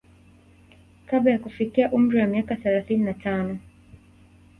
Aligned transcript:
Kabla 1.05 1.31
ya 1.31 1.39
kufikia 1.39 1.91
umri 1.91 2.19
wa 2.19 2.27
miaka 2.27 2.55
thelathini 2.55 3.03
na 3.05 3.13
tano 3.13 3.59